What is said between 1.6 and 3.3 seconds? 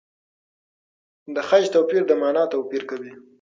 توپیر د مانا توپیر کوي.